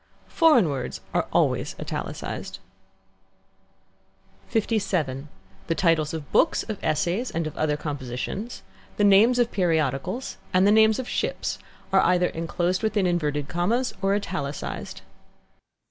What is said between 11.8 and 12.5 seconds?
are either